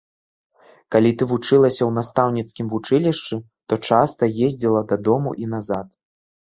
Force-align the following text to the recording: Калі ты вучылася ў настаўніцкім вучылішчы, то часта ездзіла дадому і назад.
Калі 0.95 1.11
ты 1.19 1.27
вучылася 1.31 1.77
ў 1.85 1.91
настаўніцкім 1.99 2.73
вучылішчы, 2.73 3.35
то 3.69 3.73
часта 3.87 4.35
ездзіла 4.51 4.81
дадому 4.95 5.31
і 5.47 5.57
назад. 5.57 5.87